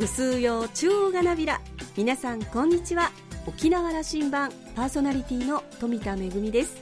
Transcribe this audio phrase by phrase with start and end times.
[0.00, 1.60] ぐすうよ中央がなびら。
[1.94, 3.10] 皆さんこんにちは。
[3.46, 6.80] 沖縄羅針盤パーソナリティの富田恵です。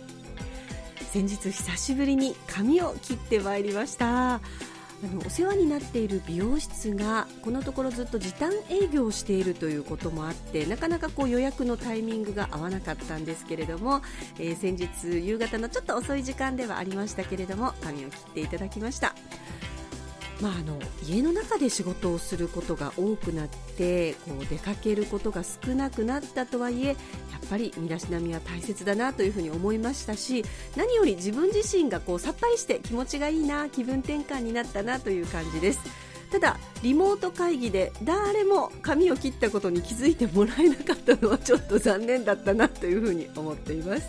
[1.11, 4.35] 先日久しぶりに髪を切ってまいりました。
[4.37, 4.41] あ
[5.03, 14.01] のお世話になっている美容室がこのところずっと時短営業しているということもあってなかなかこう予約のタイミングが合わなかったんですけれども、
[14.39, 19.17] えー、先日夕方のちょっと遅い時間ではありましたけれども髪を切っていただきました。
[20.41, 26.97] まあ、あの家の中で仕事をすることが多くなってこう出かけることが少なくなったとはいえやっ
[27.51, 30.45] ぱり身だしなみは大切だなというふに思いましたし
[30.77, 35.81] 何より自分自身がこうさっぱりして気持ちがいいな気分転換になったなという感じです。
[36.31, 44.07] ただリモート会議で誰も髪を切ったことに気づいてもらえなかったのはちょっと残念だったなというふうに思っています。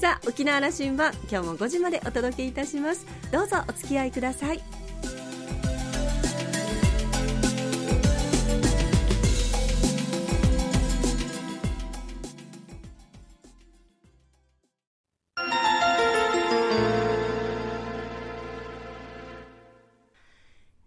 [0.00, 3.06] さあ沖縄羅針盤今日も5時までお届けいたします。
[3.30, 4.83] どうぞお付き合いください。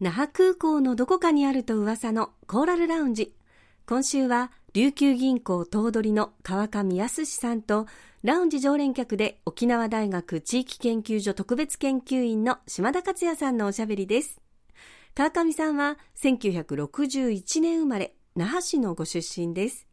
[0.07, 3.35] 那覇空港のどこかにあると噂のコーラルラウンジ。
[3.85, 7.87] 今週は琉球銀行頭取の川上康さんと
[8.23, 14.39] ラウンジ常連客で沖縄大学地域研究所特別研究員の島田克也さんのおしゃべりです。
[15.13, 19.89] 川上さんは1961年生まれ、那覇市のご出身です。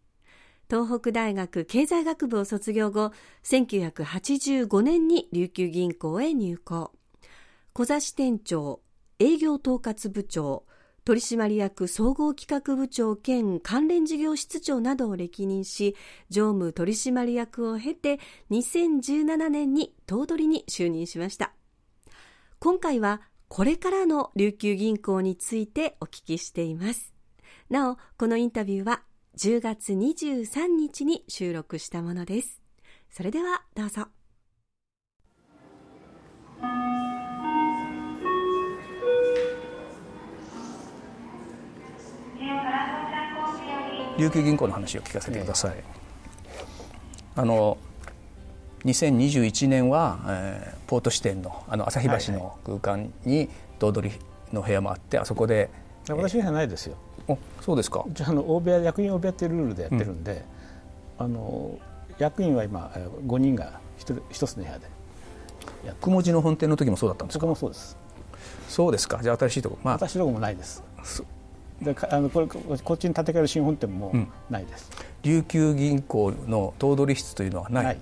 [0.71, 3.11] 東北大学経済学部を卒業後、
[3.43, 6.93] 1985年に琉球銀行へ入行。
[7.73, 8.81] 小座支店長、
[9.25, 10.67] 営業統括部長、
[11.07, 15.97] 取締役総合企画部長兼関連事業室長などを歴任し、
[16.29, 21.55] 常務取締役を経て2017年に頭取に就任しました。
[22.59, 27.15] 今回はこれからの琉球銀行についてお聞きしています。
[27.71, 29.05] なお、このインタビューは
[29.39, 32.61] 10月23日に収録したものです。
[33.09, 34.09] それではどうぞ。
[44.19, 45.75] 琉球銀行の話を聞かせてください、
[47.37, 47.79] あの
[48.85, 53.49] 2021年は、えー、ポート支店のあの朝日橋の空間に
[53.79, 54.13] 頭取
[54.53, 55.69] の部屋もあってあそこで
[56.09, 56.97] 私の部屋ないですよ。
[57.27, 58.05] おそうですか。
[58.09, 60.45] じゃあの大部屋役員大部屋っていうルールでやってるんで、
[61.19, 61.79] うん、あの
[62.19, 62.93] 役員は今
[63.27, 64.87] 5人が 1, 1つの部屋で
[66.01, 67.47] 雲地の本店の時もそうだったんですか？
[67.47, 67.97] もそうです。
[68.69, 69.21] そうですか。
[69.23, 69.99] じゃあ新しいとこまあ。
[69.99, 70.85] 新しいとこもないです
[71.83, 74.13] であのこれこっちに建て替える新本店も
[74.49, 74.91] ないです、
[75.25, 77.99] うん、琉球銀行の頭取室というのはない？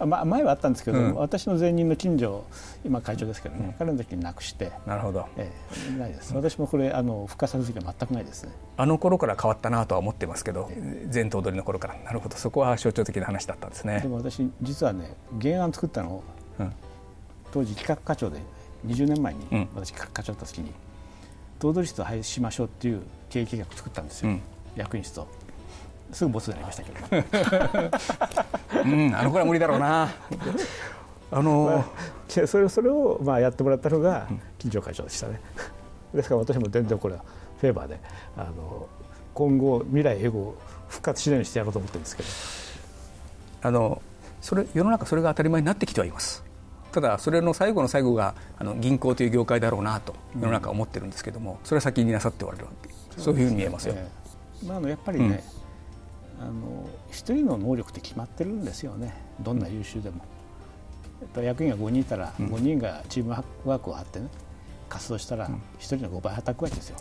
[0.00, 2.44] あま、前はあったんですけど、うん、私の前任の近所
[2.84, 5.52] 今会長ですけどね、うん、彼の時になくしてなるほど、え
[5.88, 6.34] え、ないです。
[6.34, 8.52] 私もこれあの復活させる時は全くないですね。
[8.76, 11.94] あの頃から変わったなとは思ってますけど、ええ、前頭取の頃から。
[12.04, 12.36] なるほど。
[12.36, 14.00] そこは象徴的な話だったんですね。
[14.00, 16.24] でも私実はね原案作ったのを、
[16.58, 16.72] うん、
[17.52, 18.40] 当時企画課長で
[18.86, 20.72] 20年前に私企画課長だった時に、
[21.58, 24.40] 頭取室を廃止しましょうっていう経営計画を作ったんですよ、うん、
[24.76, 25.28] 役員室と
[26.12, 30.08] すぐボスになりましたけど、 うん、あの頃は無理だろうな。
[31.30, 31.80] あのー、ま
[32.44, 34.26] あ、それそれをまあやってもらったのが
[34.58, 35.38] 金城会長でしたね。
[36.14, 37.22] ですから私も全然これは
[37.60, 38.00] フェーバーで
[38.38, 38.88] あの
[39.34, 40.56] 今後未来英語を
[40.88, 42.28] 復活しないようにしてやろうと思ってるんですけど。
[43.60, 44.00] あの
[44.40, 46.44] それ世の中それが当たり前になってきてはいます
[46.92, 52.88] ただそれの最後の最後があの銀行という業界だろうなと世の中思ってるんですけども、それは先になさっておられるわけ
[53.20, 53.94] そういうふうに見えますよ。
[54.66, 55.44] まあ、あのやっぱりね、
[56.40, 59.14] うん、あの一人の能力って決まってるんですよね。
[59.40, 60.18] どんな優秀でも。
[61.20, 64.28] やっぱ役員が5人いたら、5人がチームワークを張ってね
[64.88, 66.96] 活動したら1人の5倍はたくわけですよ。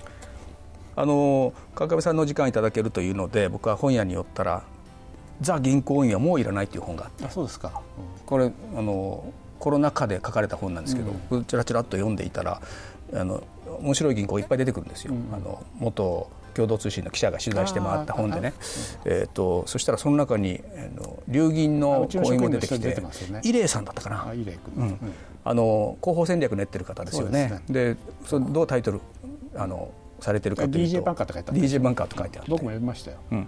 [0.96, 4.64] あの川上さんの時間いただけるというので僕は本屋に寄ったら
[5.42, 7.26] 「ザ銀行員はもういらない」という本があって。
[7.26, 7.82] あそうですか、
[8.20, 12.62] うん、これあのコロナ禍で書かれた本なんですけど、うん、ちらちらっと読んでいたら
[13.14, 13.44] あの
[13.80, 15.14] 面白い銀行いっぱい出てくるんですよ。
[15.14, 18.54] うん、あの元共同通信の記者が取材して回った本でね、
[19.06, 22.98] えーと、そしたらその中にあの流銀の行員も出てきて
[23.44, 25.00] 伊礼、さんだったかな、うん、
[25.46, 27.62] あの広報戦略練ってる方ですよね。
[27.70, 29.02] で、ね、そどうタイトル
[29.56, 32.50] あのされてるかというと DJ バンカーと書いてある DJ バンカーと書いてあって。
[32.50, 33.18] 僕も読みましたよ。
[33.32, 33.48] うん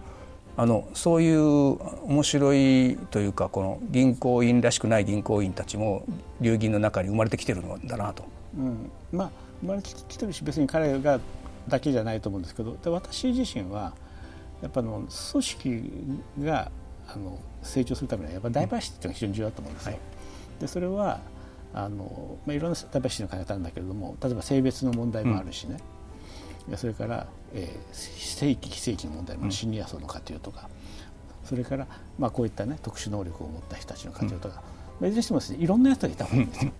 [0.59, 1.39] あのそういう
[2.03, 6.03] 面白いというかこの銀行員らしくない銀行員たちも
[6.41, 8.25] 流銀の中に生まれてきてるんだなと。
[8.57, 11.21] うん、まあ生まれてきてるし別に彼が
[11.69, 13.93] だけじゃないと思うんですけどで私自身は
[14.61, 15.91] やっぱの組織
[16.41, 16.69] が
[17.07, 19.91] あの成長するためにはやっぱダイバーシティというのが非常に重要だと思うんですよ。
[19.93, 20.01] はい、
[20.59, 21.21] でそれは
[21.73, 25.77] あの、まあ、いろんなダイバーシティの考え方なんだけれども例えば性別の問題もあるしね、
[26.77, 30.69] それから、えー、正規非正規の問題のシニア層の活用とか、
[31.43, 31.87] それから、
[32.17, 34.61] まあ、こういった、ね、特殊能力を持った人たちの活用とか、
[35.01, 36.71] うん、いずれにしても、ね、いろんな人がいた方がいいんですよ。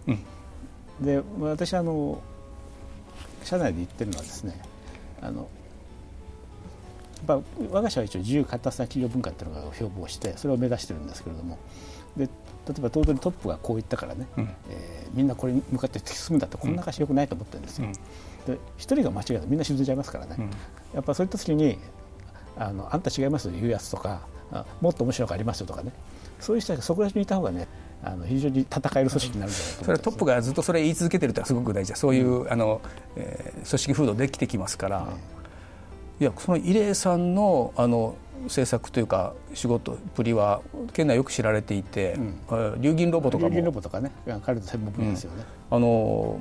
[1.02, 2.22] で私あの
[3.44, 4.62] 社内で言ってるのはですね
[5.22, 5.48] あの
[7.28, 7.40] まあ、
[7.70, 11.58] 我が社は一応自由活発な企業文化っていうのを標榜してそれを目指してるんですけれども。
[12.16, 12.30] で
[12.70, 17.88] 例えば頭取トップがこう言ったからね、うん、えー、みんなこれに向かって突き進むんだってこんな会社よくないと思ってるんですよ。
[17.88, 17.94] うん、
[18.54, 20.50] で一人が間違えたらみんな沈んじゃいますからね、うん、
[20.94, 21.80] やっぱそういった時に
[22.56, 24.22] あのあんた違いますよ言うやつとか
[24.82, 25.92] もっと面白くありますよとかね。
[26.40, 27.68] そういう人がそこら辺にいた方がね
[28.04, 32.82] あの非常に戦える組織になるんじゃないかそれトップがずっとそれ言い続けてるってすごく大事だそういう、あの
[33.18, 35.08] えー、組織風土できてきますから、
[36.20, 40.62] いやその異例さんのあの政策というか仕事ぶりは
[40.94, 42.14] 県内よく知られていて、
[42.50, 43.50] うん、流銀ロボとかも。
[43.50, 44.12] 流銀ロボとかね。
[44.44, 46.40] 彼の専門分野ですよね、うん、あの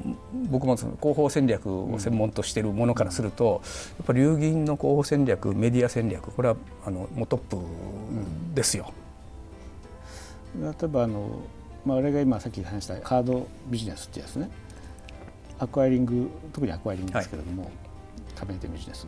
[0.51, 3.61] 僕もその広報戦略を専門としているものからすると、うん、や
[4.03, 7.59] っぱり流銀の広報戦略メディア戦略これはあのもうトップ
[8.55, 8.93] ですよ。
[10.61, 11.41] 例えばあの、
[11.85, 14.51] まあ、俺が今さっき話したカードビジネスってやつね。
[15.59, 17.73] アクアイリング特にアクアイリングですけれども、はい、
[18.37, 19.07] 加盟店ビジネス。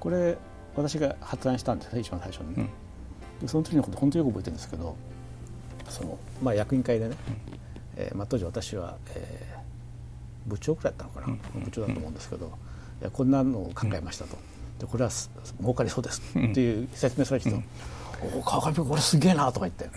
[0.00, 0.36] これ
[0.76, 2.68] 私が発案したんですね一番最初に、
[3.42, 4.96] うん、その時のこと本当によく覚えてるんですけど
[5.88, 7.36] その、まあ、役員会でね、うん、
[7.96, 12.46] えー、まあ、当時私は、えー、部長くらいだったのかな、うん、部長だと思うんですけど、
[13.00, 14.36] いやこんなのを考えましたと、
[14.78, 15.10] でこれは
[15.60, 16.22] 儲かりそうです。
[16.38, 17.64] っていう説明されて、うん、
[18.38, 19.88] お川上君これすげえなとか言って。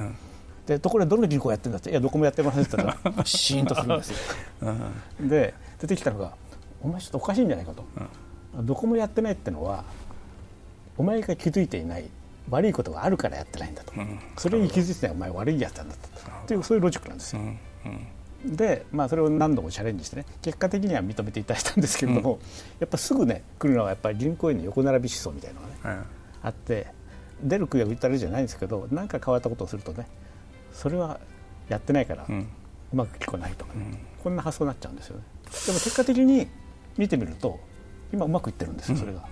[0.67, 4.17] でところでどの銀行やってるんだっていやどこもやってませんって言ったらシーンとするんですよ。
[5.21, 6.33] で出てきたのが
[6.81, 7.85] お前ちょっとおかしいんじゃないかと、
[8.63, 9.85] どこもやってないってのは
[10.97, 12.09] お前が気づいていない
[12.49, 16.47] 悪いことがあるからやってないんだと、うん、それに気づいてないお前悪いやつなんだと。
[16.47, 17.41] というそういうロジックなんですよ。
[17.41, 17.59] うん。
[18.45, 22.39] うん、で、まあ、それを何度もチャレンジしてね結果的には認めていただいたんですけれども、
[22.79, 26.07] やっぱすぐね来るのはやっぱり銀行員の横並び思想みたいなのがね、
[26.41, 26.87] あって
[27.43, 30.07] 出る杭は打ったらじゃないんですけど何か変わったことをするとね
[30.73, 31.19] それは
[31.69, 35.23] やってないからうまく聞こえないとかね、こんな発想になっちゃうんですよね。
[35.65, 36.47] でも結果的に
[36.97, 37.59] 見てみると
[38.13, 39.27] 今うまくいってるんですよそれが。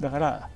[0.00, 0.50] だから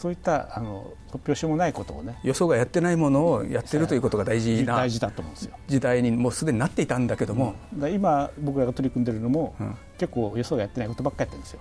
[0.00, 2.18] そういったあの突拍子もないことをね。
[2.24, 5.58] 予想がやってないものをやってるということが大事な大事だと思うんですよ。
[5.68, 11.60] 時代にもうすでになっていたんだけども、うん、今僕らが取り組んでるのも、うん、結構予想がやってないことばっかりやってるんですよ。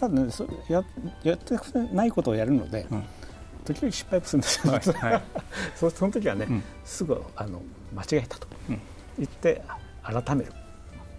[0.00, 0.82] ただねそや
[1.22, 1.54] やって
[1.92, 3.04] ないことをやるので、うん、
[3.66, 5.22] 時々失敗するんですよ、はいはい、
[5.76, 6.46] そその時はね、
[6.86, 7.60] すぐあの
[7.94, 8.48] 間違えたと。
[9.18, 9.62] 言って
[10.02, 10.52] 改める。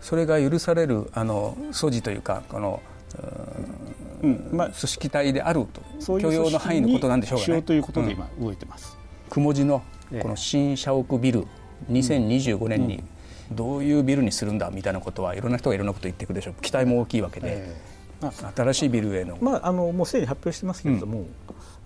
[0.02, 2.82] それが許されるあの素地というかこの
[3.20, 4.03] うん
[4.52, 6.20] まあ、組織体であると。
[6.20, 7.62] 許容の範囲のことなんでしょうかね。
[7.62, 8.98] ということで今動いてます。
[9.30, 9.82] 雲地の
[10.22, 11.46] この新社屋ビル
[11.92, 13.04] 2025年に
[13.52, 21.28] どういうビルにするんだみたいなことはいろんな人がいろんなこと言っていくでしょう期待も大きいわけで、えーまあ、新しいビルへの,、まあ、あのもうすでに発表してますけれども、うん、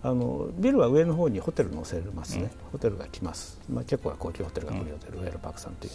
[0.04, 5.94] あのビルは上の方にホテル載せますね、うん、ホテルが来ます、まあ、結構な高級ホテルが来るホテル、うん、ウェルパークさんという。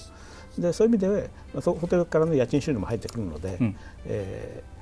[0.59, 4.73] でそういう意味で、まあ、ホテルからの家賃収入も入ってくるので、うん、えー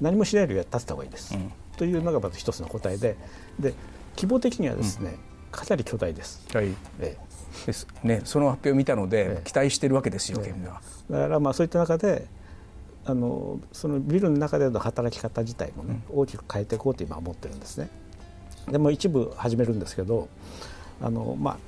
[0.00, 3.16] 何もしないよりは立てた方がいいです、うん、というのがまず一つの答えで
[3.58, 3.74] で
[4.16, 5.18] 希望的にはですね、うん、
[5.50, 6.46] かなり巨大です。
[6.54, 6.68] はい。
[7.00, 7.66] ええ。
[7.66, 7.86] です。
[8.02, 10.80] ね、その発表を見たので、期待しているわけですよ、県が。
[11.10, 12.26] だからまあそういった中で
[13.06, 17.90] あのそのビルの中での働き方自体もね、うん、大きく変えていこうと今思ってるんですね。
[18.70, 20.28] でも一部始めるんですけど
[21.02, 21.58] あの、ま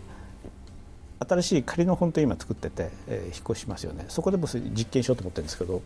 [1.21, 4.07] あ、新しい仮の本当今作ってて、えー、引っ越しますよね。
[4.09, 5.83] そこでも実験しようと思ってるんですけど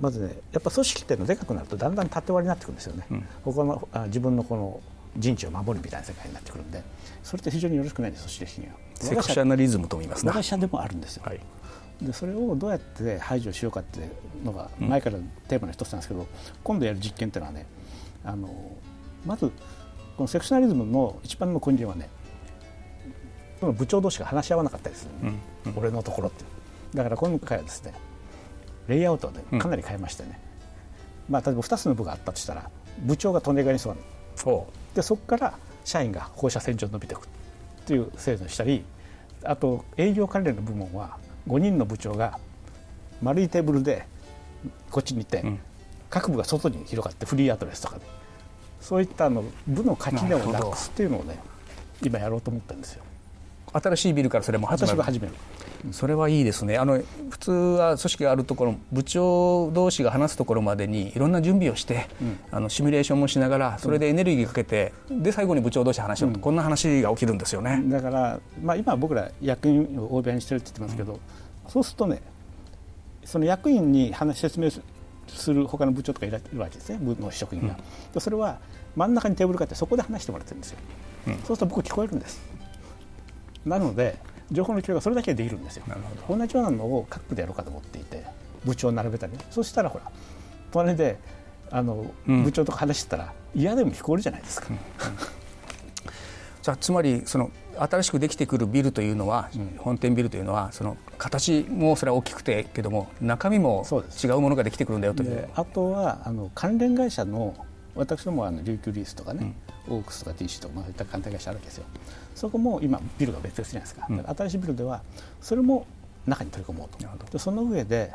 [0.00, 4.80] まずねやっぱ組織っていうのでかくなるとだんだん縦割りになってくるんですよね、うん、他のあ自分のこの
[5.16, 6.82] 陣地を守るみたいな世界になってくるんで
[7.22, 8.74] それって非常によろしくないんです組織的には。
[8.94, 11.40] セクシャナリズムと言いますね我が社でもあるんですよ、はい、
[12.02, 14.10] でそれをどうやって排除しようかっていう
[14.44, 16.26] のが前からテーマの一つなんですけど、うん、
[16.64, 17.66] 今度やる実験っていうのはね
[18.24, 18.76] あの
[19.24, 19.52] まず
[20.16, 22.10] このセクショナリズムの一番の根源はね
[23.60, 25.26] 部長同士が話し合わなかったりする、う
[25.68, 25.72] ん。
[25.72, 26.44] うん、俺のところって
[26.94, 27.92] だから今回はですね
[28.88, 30.40] レイアウトでかなり変えましてね、
[31.28, 33.98] うん、まあ、例えば2つの部があったとしたら部長が利根川に座る
[34.94, 37.28] でそこから社員が放射線上伸びていくっ
[37.86, 38.84] ていう制度にしたり
[39.44, 41.16] あと営業関連の部門は
[41.46, 42.38] 5人の部長が
[43.22, 44.06] 丸いテーブルで
[44.90, 45.60] こっちに行って、うん、
[46.10, 48.10] 各部が外に広がってフリーアドレスとかで、ね、
[48.80, 51.38] そういったあの部の垣根をなくすっていうのをね
[52.02, 53.04] 今やろうと思ってるんですよ。
[53.72, 54.84] 新しいビルからそれも始
[55.20, 55.34] める。
[55.92, 56.76] それはいいですね。
[56.76, 67.82] あの普通は組織があるところ部長同士が話すところまでにいろんな準備をして、うん、あのシミュレーションもしながらそれでエネルギーかけて、で最後に部長同士話しようと、うん、こんな話が起きるんですよね。
[67.86, 71.20] だから、まあ、今僕ら役員を応援してるって言ってますけど、
[71.68, 72.22] そうするとね
[73.24, 76.98] その役員に話説明する他の部長とかいるわけですね。
[77.00, 77.76] 部の職員が、
[78.12, 78.58] でそれは
[78.96, 80.78] 真ん中にテーブルがあってそこで話してもらってるんですよ、
[81.26, 82.40] そうすると僕聞こえるんです
[83.66, 84.16] なので
[84.50, 85.84] 情報の共有がそれだけでできるんですよ。
[86.28, 88.24] 同じようなのを各部でやろうかと思っていて
[88.64, 89.38] 部長を並べたりね。
[89.50, 90.10] そうしたらほら
[90.70, 91.18] 隣で
[91.70, 94.68] あの、部長とか話してたら嫌でも聞こえるじゃないですか、
[96.62, 103.84] じゃあつまりその新しくできてくるビルというのは、本店ビルというのはその形もそれは大きくてけども中身も
[104.22, 105.48] 違うものができてくるんだよという。
[105.54, 107.54] あとはあの関連会社の
[107.94, 109.54] 私どもあの琉球リースとかね、うん、
[109.90, 111.84] オークスとか DC とか、まあ、そういった関連会社あるわけですよ。
[112.34, 115.02] そこも今ビルが別々じゃないですか,、うん、新しいビルでは
[115.40, 115.86] それも
[116.26, 117.32] 中に取り込もうと。
[117.32, 118.12] でその上で、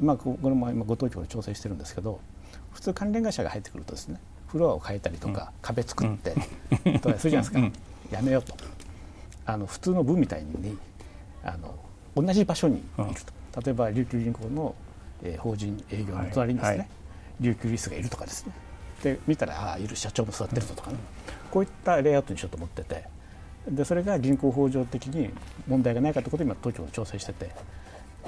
[0.00, 2.20] まあ、これも今ご当局で調整してるんですけど
[2.72, 6.34] 普通関連会社が入ってくるとですねフロアを変えたりとか、壁作って、
[7.00, 7.58] とかするじゃないですか、
[8.10, 8.54] やめようと。
[9.46, 10.76] あの普通の部みたいに
[11.42, 11.74] あの
[12.14, 12.84] 同じ場所にいる
[13.52, 14.74] と、例えば琉球銀行の、
[15.22, 16.88] えー、法人営業の隣にですね、はいはい、
[17.40, 18.52] 琉球リスがいるとかですね
[19.02, 20.96] で見たらああいる社長も座ってるぞとかね、
[21.50, 23.04] こういったレイアウトにしようと思ってて。
[23.68, 25.30] でそれが銀行法上的に
[25.68, 27.50] 問題がないかということを今東京で調整してて、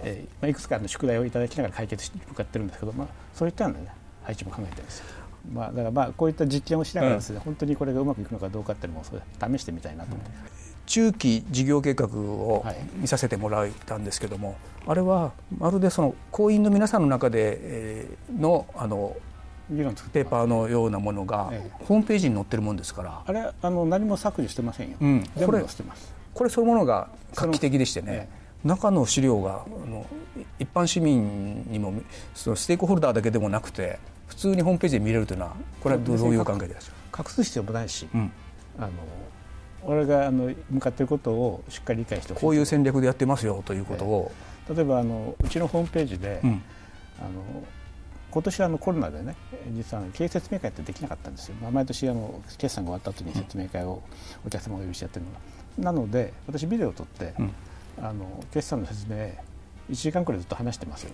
[0.03, 3.89] えーまあ、いくつかの宿題をいただきながら解決に向かってるんですけど、まあ、そういったのね
[4.23, 4.99] 配置も考えてるんです。
[5.01, 5.07] よ。
[5.53, 9.21] まあ、だからまあこういった実験をしながらですね、うん、本当にこれがうまくいくのかどうかっていうのもそれ
[9.57, 10.37] 試してみたいなと思って、うん、
[10.87, 12.65] 中期事業計画を
[12.95, 19.17] 見させてもらったんですけども、はい、あれはまるでその行員の皆さんの中でのあの
[19.69, 21.53] ペーパーのようなものが
[21.87, 25.65] ホームページに載ってるもんですから、あれあの何も削除してませんよ、うん、これ
[26.35, 28.29] これそのものが画期的でしてね、
[28.65, 30.07] 中の資料があの
[30.59, 31.93] 一般市民にも
[32.35, 38.33] そのステークホルダーだけでもなくて普通にホームページで見れるというのはこれはどういう考えでしゃる隠す必要もないし、うん、
[38.79, 38.91] あの
[39.85, 44.33] 俺があの向かっていることをしっかり理解してこういう戦略でやってますよということを、
[44.75, 46.63] 例えばあのうちのホームページで、うん、
[47.21, 47.63] あの
[48.35, 49.37] 今年はあのコロナでね
[49.71, 54.03] 実は経営説明会ってできなかったんですよ、まあ、毎年あの決算が終わった後に説明会を
[54.45, 55.31] お客様がお呼びしてやってるの
[55.85, 57.53] が、なので私ビデオを撮って、うん、
[58.03, 59.33] あの決算の説明1
[59.95, 61.13] 時間くらいずっと話してますよ。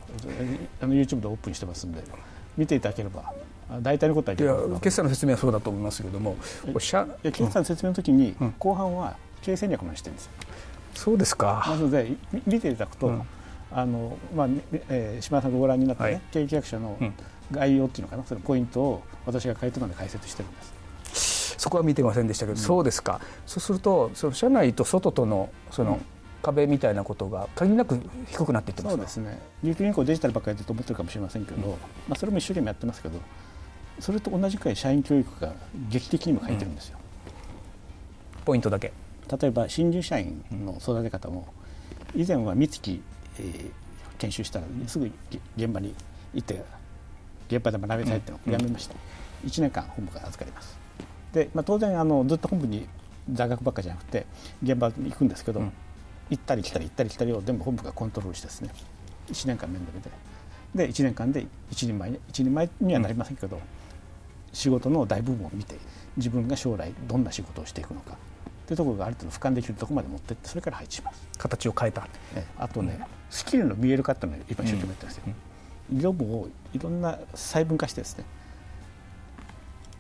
[0.80, 2.02] あの YouTube でオープンしてますんで
[2.56, 3.34] 見ていただければ
[3.82, 6.36] 大体のことはいや決算の説明はそうだと思いますけれども
[6.72, 10.32] 決算の説明の時に、後半は経営戦略もしてるんですよ。
[10.94, 11.64] そうですか。
[11.68, 12.12] なので
[12.46, 13.22] 見ていただくと、うん
[13.72, 14.48] あのまあ
[14.88, 16.98] えー、島田さんがご覧になったね、はい、経営企画書の
[17.50, 20.62] 概要っていうのかな、そのポイントを私が回答欄で解説してるんで
[21.14, 21.56] す。
[21.58, 23.20] そこは見てませんでしたけど、うん、そうですか。
[23.46, 26.00] そうすると、その社内と外とのその、
[26.42, 29.38] 壁みたいなことが限りなく低くなっていってますそうですね。
[29.62, 31.76] 琉球銀行デジタルばっかりやってると思ってるかもしれませんけど、うん、ま
[32.12, 33.18] あそれも一生懸命やってますけど、
[33.98, 35.52] それと同じくらい社員教育が
[35.90, 36.98] 劇的にも書いてるんですよ。
[38.38, 38.92] うん、ポイントだけ。
[39.40, 41.46] 例えば新入社員の育て方も
[42.16, 43.02] 以前は三月
[43.38, 43.70] えー、
[44.18, 45.10] 研修したら、ね、すぐ
[45.56, 45.94] 現場に
[46.34, 46.62] 行って
[47.48, 48.94] 現場で学びたいっていうのをやめました、
[49.42, 50.78] うん、1年間本部から預かります。
[51.32, 52.86] で、まあ、当然あのずっと本部に
[53.32, 54.26] 座学ばっかじゃなくて
[54.62, 55.72] 現場に行くんですけど、うん、
[56.30, 58.70] 行ったり来たり行ったり来たりを全部本部がコントロールしてですね
[59.28, 60.10] 1年間面倒見て。
[60.74, 63.62] で1年間で一人前一人前にはなりませんけど、うん、
[64.52, 65.76] 仕事の大部分を見て
[66.16, 68.16] 自分が将来どんな仕事をしていくのか
[68.70, 71.26] というところがある程度俯瞰できるところまで持っていってそれから配置します。
[71.36, 72.06] 形を変えた、
[72.56, 75.22] あとね、うん、スキルの見える化っていうのを今一生懸命やってますよ、
[75.92, 78.24] うん、業務をいろんな細分化してですね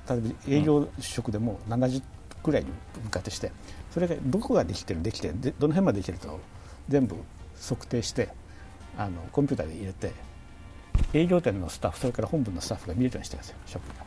[0.08, 2.00] 例えば営業職でも70
[2.44, 2.68] くらいに
[3.02, 3.50] 分割して
[3.90, 6.38] それがどこができてるできてるどの辺までできてると
[6.88, 7.16] 全部
[7.60, 8.28] 測定して
[8.96, 10.12] あのコンピューターで入れて
[11.12, 14.04] 営業店のスタッフそれから本部のスタッフが見えるようにしてるんですよ職が。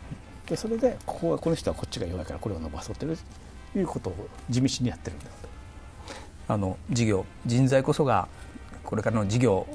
[0.48, 3.18] でそれでここはこの人はこっちが弱いからこれを伸ばそうという
[3.86, 5.26] ことを地道にやってるんだ
[6.48, 8.28] あの事業人材こそが
[8.84, 9.68] これからの事業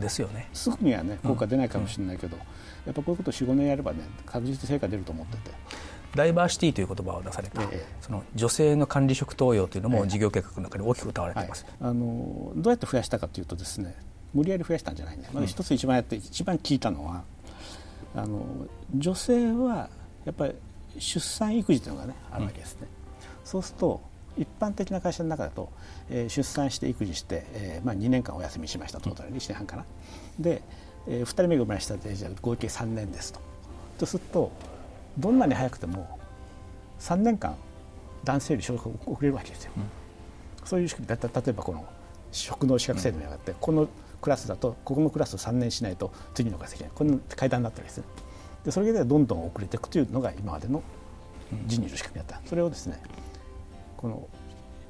[0.00, 0.48] ですよね。
[0.52, 2.42] すぐにはね効果出ないかもしれないけど、うん、
[2.84, 5.50] やっぱこういうことを45年やればね確実に成果出ると思ってて。
[6.14, 13.94] ダイバーシティという言葉を出された、ええ、その女性の管理職登用というのも事業計画の中で大きく歌われています、えはい、あのどうやって増やしたかというとですね
[14.32, 17.22] 無理やり増やしたんじゃないんで、まず一つ一番やって、一番聞いたのは
[18.14, 19.90] あの女性は
[20.24, 20.54] やっぱり
[20.98, 22.88] 出産育児というのがねあるわけですね、
[23.46, 24.00] そうすると
[24.36, 25.70] 一般的な会社の中だと、
[26.10, 29.84] えー、出産して育児して、えーまあ、2年間お休みしましたトータル1年半かな、
[30.38, 30.62] で、
[31.06, 33.40] えー、2人目が生まれしたでじゃ合計3年ですと。
[33.98, 34.50] とすると
[35.16, 36.18] どんなに早くても
[37.00, 37.56] 3年間
[38.24, 39.84] 男性より昇格遅れるわけですよ、うん、
[40.66, 41.86] そういう仕組みだった例えばこの
[42.32, 43.88] 職能資格制度に上がって、うん、この
[44.20, 46.90] クラスだとここのクラスを3年しないと次のができない。
[46.94, 48.04] この階段になったりですね
[48.64, 50.82] でそれでどんどん遅れていくというのが今までの
[51.66, 53.00] 人事の仕組みだった、それをですね
[54.06, 54.28] この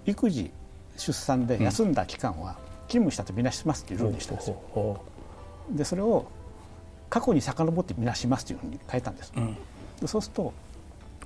[0.04, 0.50] 育児
[0.98, 5.00] 出産で休んだ期間は勤務したとみなしますというルールにしてますよ。
[5.70, 6.26] でそれを
[7.08, 9.56] 過去に遡ってみなしますというふうに変えたんです、うん、
[10.00, 10.52] でそうすると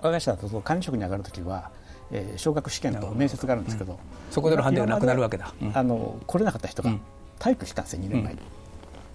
[0.00, 1.70] 我が社だと管理職に上がるときは、
[2.10, 3.98] えー、昇格試験と面接があるんですけど、うん、
[4.30, 6.94] そこでの判定がなくなるわけだ、あの来れなかった人が
[7.38, 8.40] 体育したんですよ2年前に、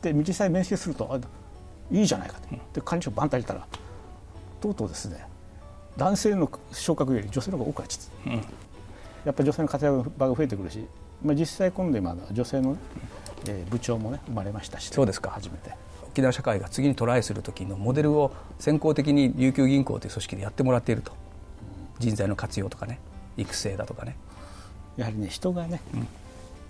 [0.01, 1.20] で実際面接すると
[1.91, 3.65] いいじゃないかと、で管理職バンと入れたら
[4.62, 5.25] とうとうですね
[5.98, 8.48] 男性の昇格より女性の方が多くなっちゃって、
[9.25, 10.86] やっぱり女性の活躍場が増えてくるし、
[11.24, 12.78] まあ、実際今度今女性の、
[13.48, 15.32] えー、部長もね生まれましたしそうですか。
[15.32, 15.72] 初めて。
[16.08, 21.12] 沖縄社会が次にトライする時のモデルを先行的に琉球銀行という組織でやってもらっていると。
[22.00, 23.00] 人材の活用とかね
[23.38, 24.18] 育成だとかね。
[24.98, 26.08] やはりね人がね、うん。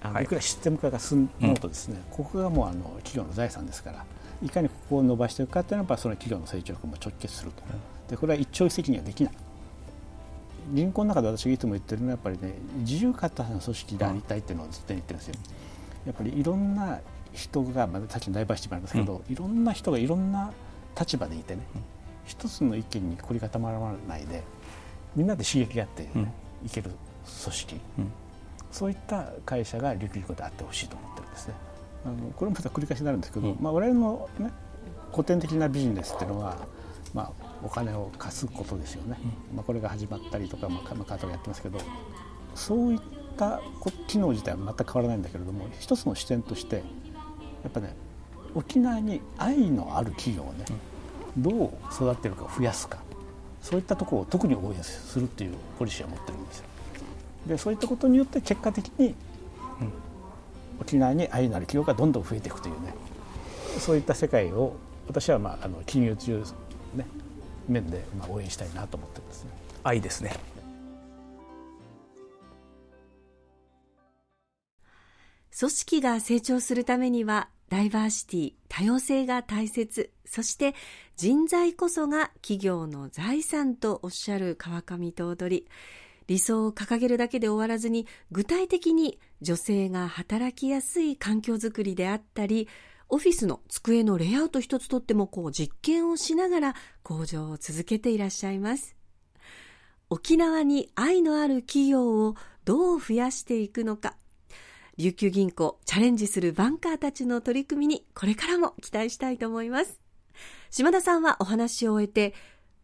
[0.02, 0.28] あのい。
[0.28, 4.06] くらシステム化が進むとですね、うん、ここがもうあの企業の財産ですから
[4.44, 9.34] いかにここを伸ばしていくかというのはやっぱその企業の成長力も直結すると、うん、でこれは一朝一夕にはできない。
[10.74, 15.36] 銀行の中で私がいつも言ってるのはやっぱりね自由形の組織でありたいっていうのをずっと言ってるんですよ。
[16.08, 17.00] やっぱりいろんな
[17.34, 20.52] 人が、まあ、さっきのダイバーシティもありますけど、うん、いろんな人がいろんな
[21.00, 21.82] 立場でいてね、うん、
[22.26, 24.44] 一つの意見に凝り固まらないで
[25.16, 26.22] みんなで刺激があって、ね、うん、
[26.66, 26.92] いける
[27.44, 27.82] 組織、
[28.72, 31.54] そういった会社が琉球銀行であってほしいと思ってるんですね。
[32.06, 34.52] あのこれもまた繰り返しになるんですけど、まあ、我々の、ね、
[35.12, 36.56] 古典的なビジネスっていうのは、
[37.14, 39.18] まあ、お金を貸すことですよね、
[39.54, 41.80] まあ、これが始まったりとか、まあ、カートがやってますけど
[42.54, 43.00] そういっ
[43.38, 43.60] た
[44.08, 47.96] 機能自体は全く変わらないんだけれども一つの視点としてやっぱね
[48.54, 50.64] 沖縄に愛のある企業をね、
[51.38, 53.00] どう育てるか増やすか
[53.62, 56.66] そういったところを特に応援するっていうポリシーを持ってるんですよ。
[57.48, 59.14] でそういったことによって結果的に、うん、
[60.80, 62.94] 沖縄に愛のある企業がどんどん増えていくというね
[63.80, 66.44] そういった世界を私は、まあ、あの金融中、
[66.96, 67.06] ね、
[67.68, 69.50] 面で、まあ、応援したいなと思ってますね。
[69.84, 70.38] 愛ですね。
[75.58, 80.12] 組織が成長するためにはダイバーシティ多様性が大切。
[80.26, 80.76] そして
[81.16, 85.68] 人材こそが企業の財産とおっしゃる川上頭取。
[86.28, 92.68] 理想を掲げるだけで終わらずに具体的に女性が働きやすい環境づくりであったり
[93.10, 98.96] オフィスの机のレイアウト一つとってもこう実験をしながら向上を続けていらっしゃいます。
[100.10, 104.16] 沖縄に愛のある企業をどう増やしていくのか。
[104.98, 110.00] 琉球銀行チャレンジするバンカーたちの取り組みにこれからも期待したいと思います。
[110.70, 112.34] 島田さんはお話を終えて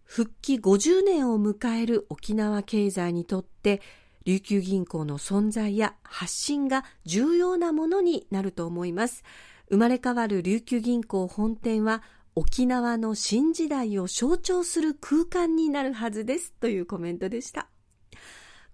[0.03, 3.81] 復帰50年を迎える沖縄経済にとって
[4.25, 9.23] 琉球銀行の存在や発信が重要なものになると思います。
[9.71, 12.03] 生まれ変わる琉球銀行本店は
[12.35, 17.69] 沖縄の新時代を象徴する空間になるはずですというコメントでした。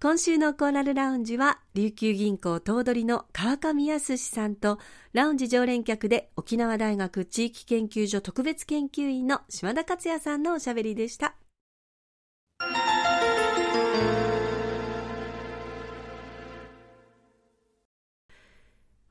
[0.00, 4.78] 今週のコーラルラウンジは琉球銀行頭取の川上康さんと
[5.12, 11.34] ラウンジ常連客で沖縄大学地域研究所特別研究員の島田克也さんのおしゃべりでした。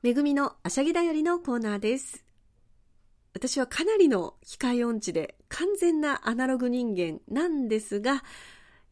[0.00, 2.24] めぐみのあしゃぎだよりのコーナーです。
[3.34, 8.22] 私はかなりの機械音痴で完全なアナログ人間なんですが、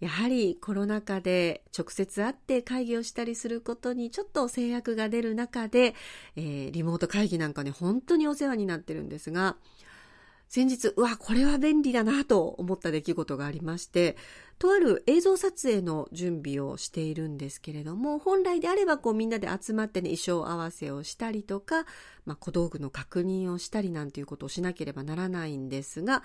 [0.01, 5.95] やはりコロナ禍で直接会って会議をしたりすることにちょっと制約が出る中で、
[6.35, 9.57] えー、リモート会議なんかね、本当にお世話になってるんですが、
[10.49, 14.17] 先日、うわ、これは便利だなと思った出来事がありまして、
[14.59, 21.85] とある映像撮影の準備をしているんですけれども、本来であればこうみんなで集まってね、衣装合わせをしたりとか、
[22.25, 26.23] まあ、小道具の確認をしたりなんていうことをしなければならないんですが、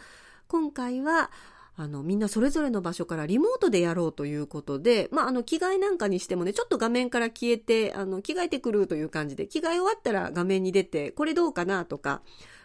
[0.48, 1.32] 今回は、
[1.78, 12.22] あの、みんなそれぞれの場所からリモートでやろうということで、まあ、あの、着替えなんかにしてもね、ちょっと画面から消えて、あの、着替えてくるという感じで、着替え終わったら画面に出て、これどうかなとか、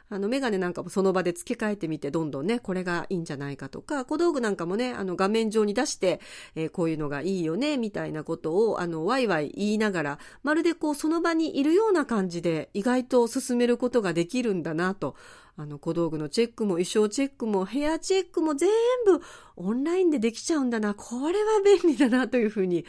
[0.08, 6.20] あの、メガネなんかもその場で付け替えてみて、どんどんね、これがいいんじゃないかとか、小道具なんかもね、あの、画面上に出して、
[6.54, 15.16] えー、こういうのがいいよね、みたいなことを、あの、ワイワイ言いながら、まるでこう、その場にいるような感じで、意外と進めることができるんだなと、
[15.58, 18.68] あの、小道具のチェックも衣装チェックもヘアチェックも全
[19.06, 19.22] 部
[19.56, 20.94] オンラインでできちゃうんだな。
[20.94, 22.84] これは便利だなというふうに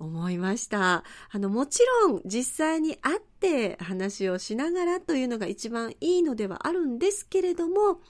[0.00, 1.04] 思いました。
[1.30, 8.00] あの、もちろん実際に会って話をしながらというのが一番いいのではあるんですけれども、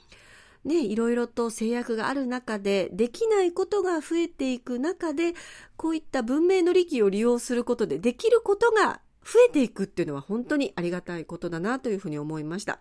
[0.63, 5.33] ね、いろいろと制約がある中で、できないことが増えていく中で、
[5.75, 12.79] こういった文明の利器を利用することでできることが増えていくっていうのは本当にありがたいことだなというふうに思いました。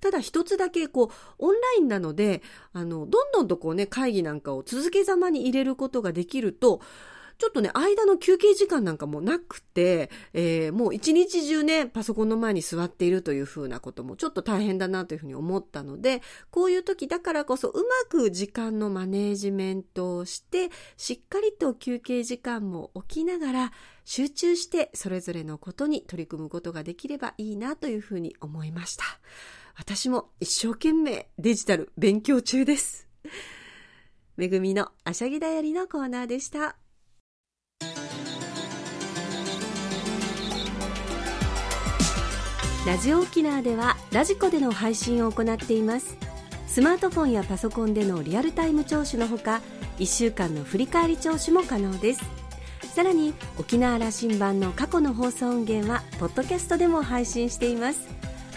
[0.00, 6.80] ただ一つだけこうオンラインなので、あの、どんどんとこうね、会議なんかを続けざまに入れることができると、
[7.38, 23.72] ちょっとね、間の休憩時間なんかもなくて、えー、もう一日中ね、パソコンの前に座っているというふうなこともちょっと大変だなというふうに思ったので、こういう時だからこそうまく時間のマネージメントをして、しっかりと休憩時間も置きながら、
[24.04, 29.04] 集中してそれぞれのことに取り組むことができればいいなというふうに思いました。
[29.76, 33.08] 私も一生懸命デジタル勉強中です。
[34.36, 36.81] めぐみのあしゃぎだよりのコーナーでした。
[42.84, 46.16] ラジオ沖縄ではラジコでの配信を行っています。
[46.66, 49.60] スマートフォンやパソコンでのリアルタイム聴取のほか
[50.00, 52.24] 1週間の振り返り聴取も可能です。
[52.92, 58.00] さらに沖縄羅針盤の過去の放送音源はポッドキャストでも配信しています。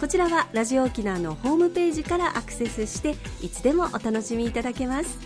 [0.01, 5.19] こちらはラジオ沖縄のホームページからアクセスしていつでもお楽しみいただけます。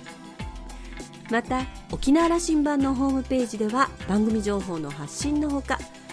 [1.31, 5.79] また沖縄羅針盤のホームページでは番組情報の発信のほか